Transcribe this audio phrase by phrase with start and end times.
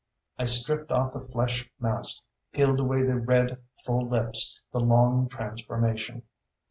[0.39, 6.23] I stripped off the flesh mask, peeled away the red, full lips, the long transformation.